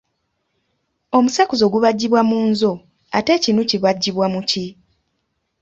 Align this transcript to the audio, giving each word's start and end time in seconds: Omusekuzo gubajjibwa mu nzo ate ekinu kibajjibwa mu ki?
Omusekuzo 1.17 1.65
gubajjibwa 1.73 2.21
mu 2.29 2.39
nzo 2.49 2.71
ate 3.17 3.31
ekinu 3.37 3.61
kibajjibwa 3.69 4.25
mu 4.33 4.41
ki? 4.49 4.65